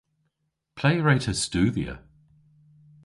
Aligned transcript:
Ple 0.77 0.91
hwre'ta 1.01 1.33
studhya? 1.43 1.95